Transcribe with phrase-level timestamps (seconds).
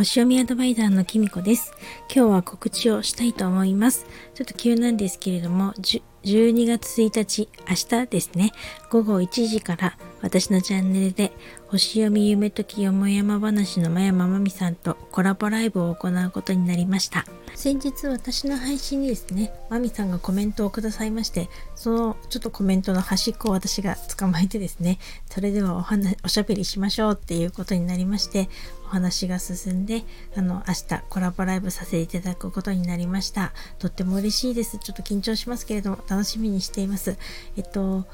[0.00, 1.74] 星読みアドバイザーのきみこです。
[2.04, 4.06] 今日は告知をしたいと思います。
[4.32, 8.52] ちょっと急なんですけれども、12月1日、明日ですね、
[8.88, 11.32] 午後1時から私のチャンネルで
[11.68, 17.24] 星読み夢きよもやま話のまやままみさんとコラボライブを行うことになりました。
[17.54, 24.98] 先日私の配信にですね、まみさんがコメントをくださいまして、そのちょっとコメントの端っこを私が捕まえてですね、
[25.30, 28.48] それではお話おしゃべりしましょうっていうことになりまして、
[28.86, 30.04] お話が進んで、
[30.36, 33.52] あの、明日コラボライブさせていただくことになりました。
[33.78, 34.78] とっても嬉しいです。
[34.78, 37.16] ちょっと緊張しますけれども、楽しみにしています。
[37.56, 38.06] えっと、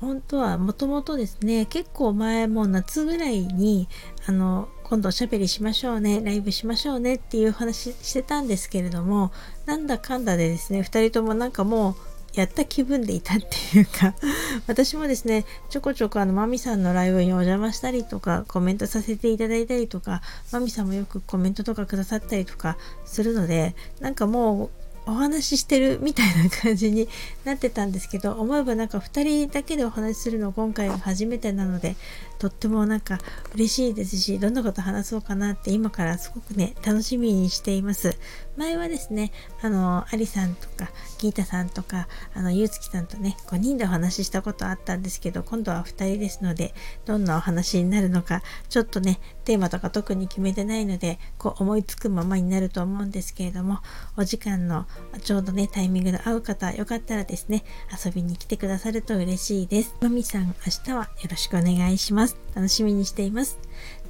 [0.00, 3.88] 本当はもともとですね結構前もう夏ぐらいに
[4.26, 9.32] あの今度おしゃべりしましょうねライブしましょうねっていう話してたんですけれども
[9.66, 11.94] なんだかんだでですね2人ともなんかもう
[12.34, 14.14] やった気分でいたっていうか
[14.68, 20.22] 私もですねちょこちょこあのマミさんのライブにお邪魔したりとかコメントさせていただいたりとか
[20.52, 24.70] マミさんもよくコメントとかくださったりとかするのでなんかもう
[25.08, 27.08] お話ししてるみたいな感じに
[27.44, 31.96] なってたんですけど思えばなんか2人だけでお話しするの今回が初めてなので
[32.38, 33.18] とってもなんか
[33.54, 38.16] 嬉しいですしどんなこと話そうかなって今からすごくね楽しみにしています。
[38.56, 46.74] 前はですねあのアリさんとかギータさんとかあのゆうつきさんとね5人でお話ししたことあったんですけど今度は2人ですので
[47.06, 53.78] どんなお話になるのかちょっとねテーマとか特に決めてないのでこう思いつくままになると思うんですけれども
[54.18, 54.84] お時間の
[55.24, 57.64] ちょうどねタイミングの合う方よかったらですね
[58.04, 60.52] 遊びに来てくださると嬉しいですまみさん明
[60.84, 62.36] 日はよろしくお願いしますます。
[62.54, 63.58] 楽しみにしています。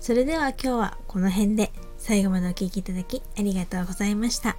[0.00, 4.56] それでは今日はこの辺で最後までお聴きいただきありがとうございました。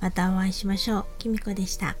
[0.00, 1.04] またお会いしましょう。
[1.18, 1.96] きみこでした。